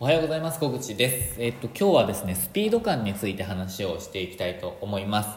[0.00, 0.60] おはようございます。
[0.60, 1.42] 小口です。
[1.42, 5.30] えっと今日はですねスピード感について話をしていきたいと思います。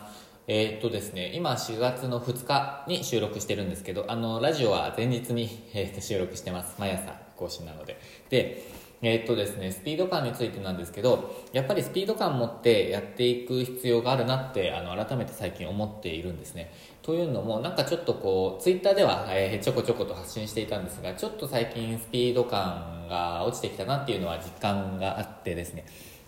[0.46, 6.76] えっとですね今4月の2日に収録してるんですけどあのラジオは前日に、えっと収録してます。
[6.78, 8.00] 毎朝更新なので。
[8.30, 8.64] で
[9.04, 16.72] えーっとですね、スピード感についてなんですけど、やっぱりスピード感を持ってやっていく必要があるなってあの改めて最近思っているんですね。
[17.02, 25.86] というのも、なんかちょっとこう、ツイッターでは、えーちょこちょこと発信していたんですが、ちょっと最近スピード感が落ちてきたなっていうのは実感があってですね、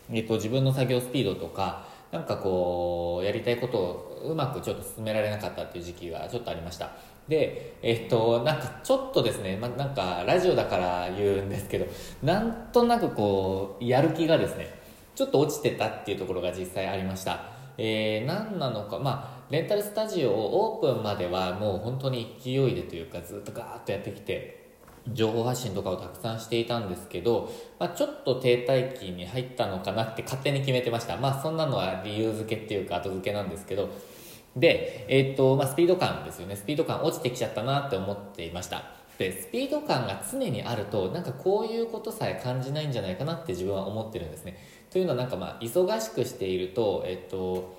[0.09, 6.91] えーっと自分の作業スピードとか、なんかこう、やりたいことをうまくちょっと進められなかったっていう時期がちょっとありました。
[7.27, 11.85] で、えっと、なんかちょっとですね、ま、なんかラジオだから言うんですけど、
[12.21, 14.67] なんとなくこう、やる気がですね、
[15.15, 17.41] ちょっと落ちてたっていうところが実際ありました。
[17.77, 24.63] えー、何なのか、まあ、レンタルスタジオをオープンまではもう本当に勢いでというかずっとガーッとやってきて、
[25.11, 31.17] 情報発信とかをたくさんしていたんですけど、まあ、ちょっと停滞期に入ったのかなって勝手に決めてました。
[31.17, 33.89] まあそんなのは理由付けっていうか後付けなんですけど、
[34.55, 36.55] で、えーっとまあ、スピード感ですよね。
[36.55, 38.83] スピード感落ちてきちゃったなって思っていました。
[39.17, 44.57] でスピード感が常にあるとなんかこういうことさえ感じないんじゃないかなって自分は思ってるんですね。
[44.89, 47.75] というのはなんかまあ忙しくしているとえっと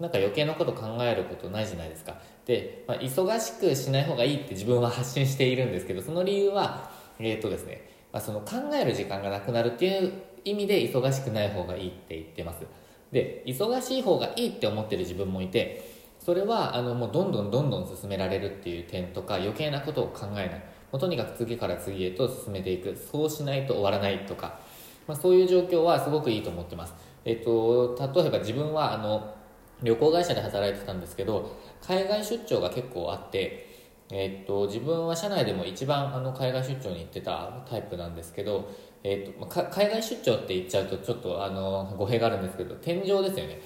[0.00, 2.14] なんか余計なこと考えることないじゃないですか。
[2.46, 10.12] で、まあ、忙しくしない方がいいって自分は発信しているんですけどその理由はえっとですね、まあ、その考える時間がなくなるっていう
[10.44, 12.64] 意味で忙しくない方がいいって言ってます。
[13.12, 15.97] で忙しい方がいいって思ってる自分もいて
[16.28, 20.48] それはあのもうどんどんどんどん進められるっていう点とか余計なことを考えない。
[20.92, 22.94] もうとにかく次から次へと進めていく。
[22.94, 24.60] そうしないと終わらないとか、
[25.06, 26.92] まあ、そういう状況はすごくいいと思ってます、
[27.24, 29.34] えっと、例えば自分はあの
[29.82, 33.66] 旅行会社で働いてたんですけど海外出張が結構あって
[34.10, 38.70] えっと、自分は社内でも一番あの海外出張に行ってたタイプなんですけど、
[39.02, 43.60] えっと、海外出張って言っちゃうとちょっとあの語弊があるんですけど天井ですよね。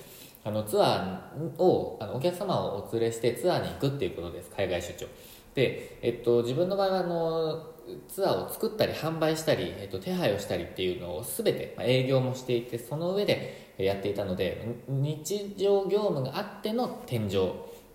[0.45, 4.51] あのツアーをあのお客様をお連れしてツアーに行くっていうことです。
[4.51, 5.07] 海外出張。
[5.55, 7.73] で、えっと、自分の場合はあの
[8.09, 17.31] ツアーを作ったり販売したり、えっと、手配をしたりっていうのを全て、まあ、営業もしていてその上でやっていたので日常業務があっての天井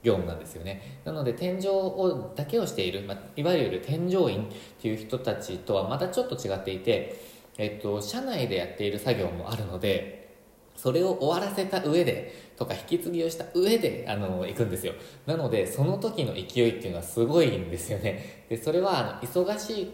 [0.04, 1.00] 業務なんですよね。
[1.04, 4.48] なので天井をだけをしている、まあ、いわゆる添乗員っ
[4.82, 7.20] ていう人たちとはまたちょっと違っていて、
[7.58, 10.27] えっと、社内でやっている作業もあるので
[10.78, 14.94] それを終わらせた上でとか引き継ぎをした上であの行くんですよ。
[15.26, 18.46] なのでその時の勢いっていうのはすごいんですよね。
[18.48, 19.92] でそれはあの忙しい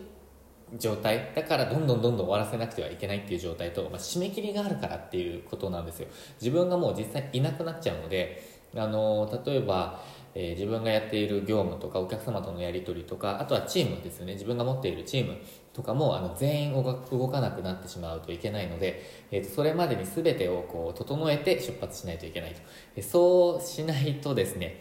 [0.78, 6.08] 状態だからどんどんどんどん終わらせなくてはいけないっていう状態と、まあ、締め切りがあるからっていうことなんですよ。
[6.42, 8.44] 自分がもう実際いなくなっちゃうので
[8.76, 10.02] あの例えば、
[10.36, 14.34] えー自分がやっている業務とかお客様とのやり取りとかあとはチームですよね。
[14.34, 15.38] 自分が持っているチーム
[15.74, 16.84] とかもあの全員動
[17.30, 19.02] かなくなってしまうといけないので、
[19.32, 22.62] えーとそれまでに全てをこう整えて出発しないといけないと。
[22.96, 24.80] えそうしないとですね、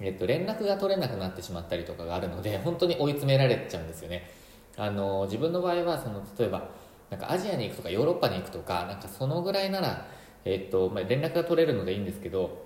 [0.00, 4.30] えーと連絡が取れなくなってしまったりとかがあるので本当に追い詰められちゃうんですよね。
[4.76, 6.68] あの自分の場合はその例えば
[7.10, 10.06] なんかアジアに行くとかヨーロッパに行くとかなんかそのぐらいなら、
[10.44, 12.63] えっとまあ、連絡が取れるのでいいんですけど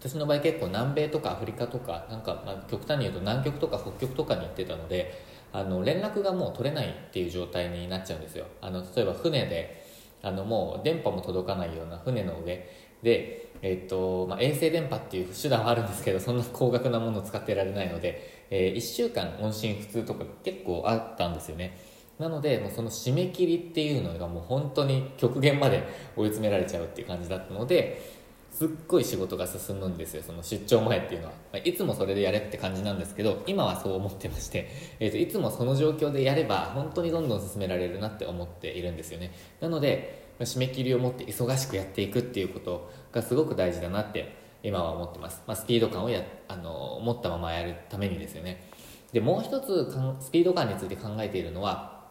[0.00, 8.46] 私の場合結構南米とかアフリカとかなんか、ま、極端に言うと南極とか北極とかに行ってたのであの連絡がもう取れないっていう状態になっちゃうんですよ。
[8.60, 9.84] あの例えば船で
[10.22, 12.68] あのもう電波も届かないような船の上
[13.02, 21.78] で、えっとまあ、衛星電波っていう手段はあるんですけどそんな高額なものを使ってられないので、え1週間音信不通とか結構あったんですよね。
[22.18, 25.86] なのでもうその締め切りっていうのがもう本当に極限まで
[26.16, 28.15] 追い詰められちゃうっていう感じだったので
[28.56, 30.22] すっごい仕事が進むんですよ。
[30.22, 39.30] その出張前っていうのは、まいつもそれでやれって感じなんですけど今はそう思ってまして、 えー、といつもその状況でやれば本当にどんどん進められるなって思っているんですよね。
[39.60, 48.70] なので、締め切りを持って忙しくやっていくっていうことがすごく大事だなって今は思ってます、まあ、スピード感をやあの持ったままやるためにですよね。
[49.12, 52.04] でもう一つスピード感について考えているのは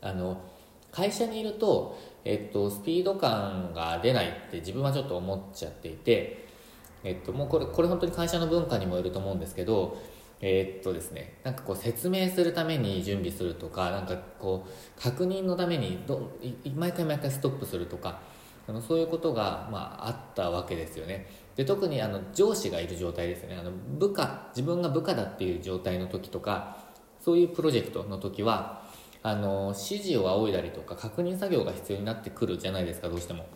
[0.00, 0.40] あの
[0.92, 6.48] 会社にいると、えっと、スピード感が出ないって自分はちょっと思っちゃっていて、
[7.04, 9.98] えっと、もうこれこれ本当に会社の文化にもよると思うんですけど
[10.40, 16.32] えっとですねなんかこう説明するために準備するとかなんかこう確認のためにど
[16.74, 18.20] 毎回毎回ストップするとか
[18.68, 21.26] あのそういうことが、まあ、あったわけですよね。
[21.54, 23.56] で特にあの上司がいる状態ですね。
[23.58, 26.76] あの部下自分が部下だっていう状態の時とか
[27.20, 28.85] そういうプロジェクトの時は
[29.26, 33.46] あの指示を仰いだりとか確認作業が必要になってくるじゃないですかどうしても。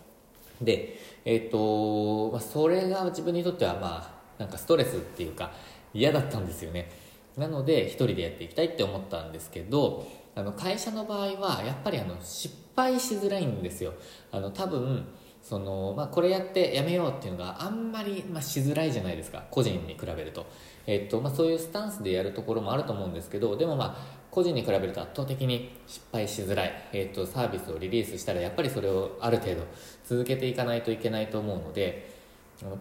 [0.61, 5.51] でえっ、と、ま、それが自分にとってはまあなんかストレスっていうか
[5.93, 6.89] 嫌だったんですよね。
[7.37, 13.93] なので一人でやっていきたいって思ったんですけどあの会社の場合はやっぱりあの失敗敗しづらいんですよ。
[14.31, 15.05] あの多分
[15.41, 20.45] その、まあ、これやってやめようっていうのがあんまり、まあ、しづらいじゃないですか個人に比べると,、
[20.85, 29.67] えっとまあ、そういうスタンスでやるところもあると思うんですけどでもまあ個人に比べると圧倒的に失敗しづらい、えっと、サービスをリリースしたらやっぱりそれをある程度
[30.05, 32.09] 続けていかないといけないと思うので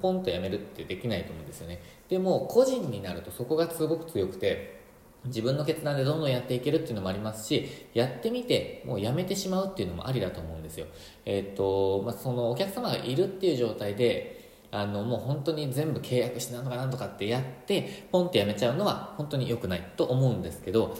[0.00, 1.80] ポンとやめるってできないと思うんですよね。
[2.08, 4.80] でも個人になるとそこがすごく強くて
[5.24, 10.86] 自分の決断でどんどんやっていけるっていうのもありますしやってみてもうやめてしまうっていうのもありだと思うんですよ。
[11.24, 20.96] えっ、と、まあ、そのお客様がいるっていう状態であのもう本当に全部契約してなんとかなんとかってやってポンってやめちゃうのは本当に良くないと思うんですけど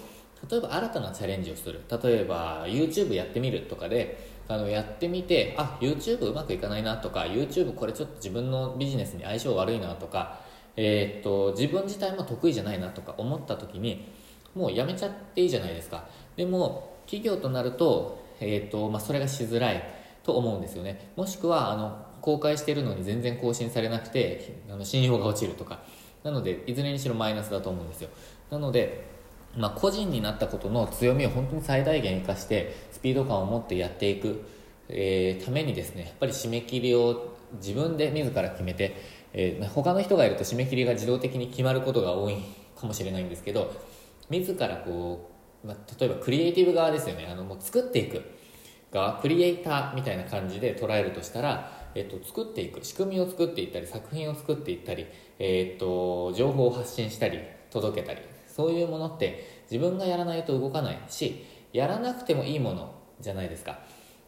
[0.49, 1.81] 例えば新たなチャレンジをする。
[2.03, 10.41] 例えば YouTube やってみるとかであのやってみてあ YouTube うまくいかないなとか YouTube これちょっと自分のビジネスに相性悪いなとか
[10.77, 14.09] えー、っと自分自体も得意じゃないなとか思った時に
[14.55, 16.07] もうやめちゃっていいじゃないですか。
[16.37, 19.85] でも企業となると,、えーとまあ、それがしづらい
[20.23, 21.13] と思うんですよね。
[21.17, 25.81] もしくはあの公開してるのに全然更新されなくてあの信用が落ちるとか。
[26.23, 28.11] なのでいずれにしろマイナスだと思うんですよ。
[28.51, 29.05] なので、
[29.57, 34.45] まあ、個人になったことの強みを本当に最大限生かしてスピード感を持ってやっていく、
[34.89, 42.37] えー、ためにですねやっぱり締め切りを自分で自ら決めてえー、他の人がいると締め切りが自動的に決まることが多い
[42.79, 43.73] かもしれないんですけど
[44.29, 45.31] 自らこ
[45.65, 47.29] う、まあ、例えばクリエイティブ側ですよね。
[47.31, 48.23] あのもう作っていく
[48.93, 55.07] 側クリエイターみたいな感じで捉えるとしたら、えっと、作っていく仕組みを作っていったり作品を作っていったり、
[55.39, 58.21] えっと、情報を発信したり届けたり。
[58.55, 63.81] そういうものって自分がやらないと動かないしやらなくてもいいものじゃないですか。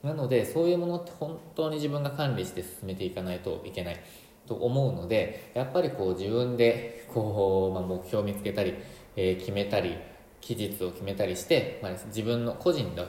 [0.03, 4.01] なのでそういうものって本当に自分が管理して進めていかないといけない
[4.47, 8.75] と思うのでやっぱりこう自分でこう、まあ、目標を見つけたり、
[9.15, 9.97] えー、決めたり
[10.41, 13.07] 期日を決めたりして、まあ、自分の個人の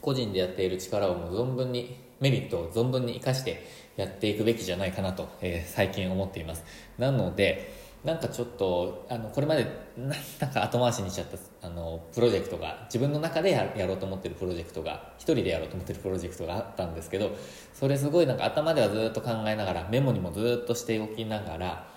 [0.00, 3.66] 個人でやっている力をもう存分にメリットを存分に生かして
[3.96, 6.64] やっていくべきじゃないかなと、えー、最近思っています。
[6.98, 9.66] なのでなんかちょっとあのこれまで
[9.98, 11.36] なんか後回しにしちゃった
[11.66, 17.32] あのプロジェクトが自分の中でやろうと思ってるプロジェクトが一人でやろうと思ってるプロジェクトがあったんですけど
[17.74, 21.96] それすごいなんか頭ではずっと考えながらメモにもずっとしておきながら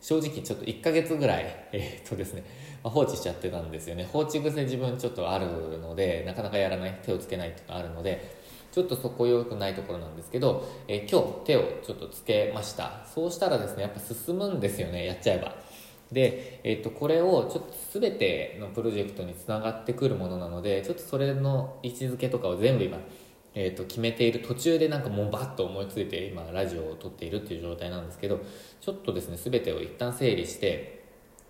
[0.00, 2.44] 正直ちょっと1ヶ月ぐらい、 えー、っとですね、
[2.82, 4.08] まあ、放置しちゃってたんですよね。
[4.12, 5.46] 放置癖自分ちょっとある
[5.80, 8.45] のでなかなかやらない手をつけないっていうのがあるので
[8.76, 13.06] ちょっとそこ良くないところなんですけど、えー、今日手をちょっとつけました。
[13.06, 15.54] そうしたらですねやっぱ進むんですよねやっちゃえば。
[16.12, 22.98] で、えー、とこれをちょっと全てのプロジェクトにつながってくるものなのでちょっとそれの位置づけとかを全部今、
[23.54, 28.42] えー、と決めている途中でなんかもうバッと思いついて今ラジオを撮っているっていう状態なんですけど
[28.82, 31.02] ちょっとですね全てを一旦整理して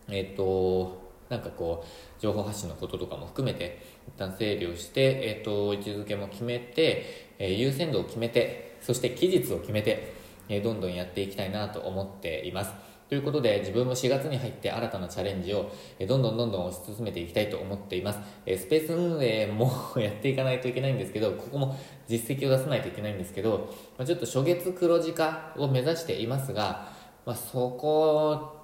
[0.06, 10.14] えっ、ー、となんかこう情報発信のこととかも含めて一旦整理をして、えーと、位置づけも決めて、えー、優先度を決めてそして期日を決めて、
[10.48, 12.72] えー、どんどんやっていきたいなと思っています。
[13.08, 15.70] ということで自分も4月に入って新たなチャレンジを
[16.00, 18.18] えどんどんどんどん推し進めていきたいと思っています。
[18.44, 21.78] えスペース運営もやっていかないといけないんですけどここも
[22.08, 26.88] 実績を出さないといけないんですけどまちょっと初月黒字化を目指していますが、
[27.24, 28.55] まあ、そこ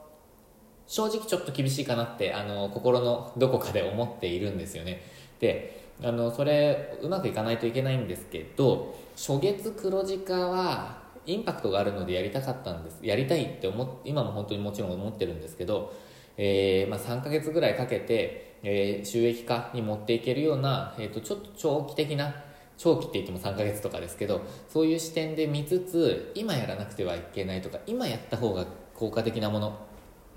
[0.87, 5.03] 正直ちょっと厳しいかなってあの心のどこかで思っているんですよね。
[5.41, 12.99] であのそれうまくいかないといけないんですけど初月黒字化はインパクトがあるのでやりたかったんです。
[13.03, 15.95] やりたいって思今も本当にもちろん思ってるんですけど、
[16.37, 22.35] えー、まあ、3ヶ月ぐらいかけて、えー、収益化に持っていけるような、えーと、ちょっと長期的な
[22.79, 29.79] 長期って言っても3ヶ月とかですけどそういう視点で見つつ今やらなくてはいけないとか今やった方が効果的なもの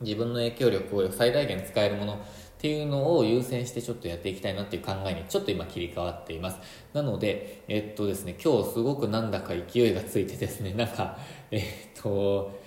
[0.02, 2.18] 自分の影響力を最大限使えるものっ
[2.58, 6.58] ていうのを優先してちょっとやっていきたいなっていう考えにちょっと今切り替わっています。
[6.94, 11.18] なのでえっとですね今日すごくなんだか勢いがついてですねなんか
[11.52, 11.62] えっ
[12.02, 12.60] と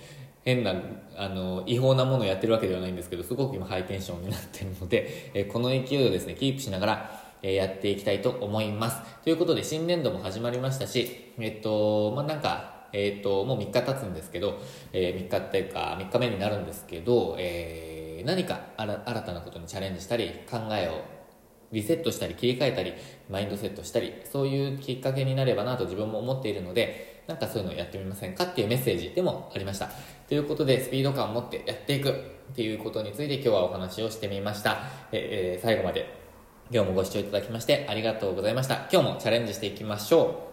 [0.45, 0.73] 変な
[1.17, 9.01] あの違法なものをやってるわけではないんですけどすごく今ハイテンションになってるので、えこの勢いをですねキープしながらえやっていきたいと思います。
[9.23, 14.59] ということで新年度も始まりましたしえっとまあなんかえっともう3日経つんですけど、
[14.93, 21.01] えー、3日っていうか3日目になるんですけど、えー何か新たなことにチャレンジしたり考えを
[21.71, 22.93] リセットしたり切り替えたり
[23.29, 29.89] マインドセットしたりそういうきっかけになればなと自分も思っているのでなんかそういうのをやってみませんかっていうメッセージでもありました。
[30.27, 32.09] ということでスピード感を持ってやっていく。
[32.49, 34.79] っていうことについて今日はお話をしてみました。
[35.11, 36.11] え、えー、最後まで
[36.71, 38.87] 今日もご視聴いただきましてありがとうございました。
[38.91, 40.48] 今日もチャレンジしていきましょう。